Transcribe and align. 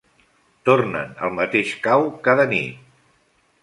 Tornen 0.69 1.13
al 1.27 1.35
mateix 1.41 1.77
cau 1.87 2.09
cada 2.31 2.51
nit. 2.59 2.85